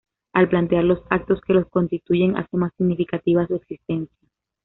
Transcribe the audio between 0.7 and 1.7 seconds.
los actos que los